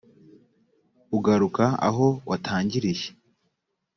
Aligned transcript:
ugaruka 1.17 1.63
aho 1.87 2.07
watangiriye 2.29 3.07